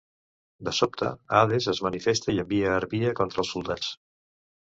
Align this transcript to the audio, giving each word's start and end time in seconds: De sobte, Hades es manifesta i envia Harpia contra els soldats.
De 0.67 0.71
sobte, 0.77 1.09
Hades 1.39 1.67
es 1.75 1.81
manifesta 1.89 2.35
i 2.37 2.41
envia 2.45 2.73
Harpia 2.77 3.13
contra 3.21 3.43
els 3.45 3.51
soldats. 3.57 3.93